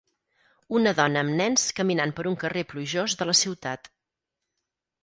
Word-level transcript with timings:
Una 0.77 0.93
dona 0.99 1.23
amb 1.25 1.35
nens 1.41 1.67
caminant 1.81 2.15
per 2.21 2.27
un 2.33 2.39
carrer 2.45 2.65
plujós 2.75 3.17
de 3.21 3.31
la 3.33 3.39
ciutat 3.45 3.97